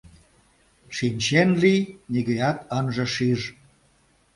[0.95, 3.41] —Шинчен лий: нигӧат ынже шиж.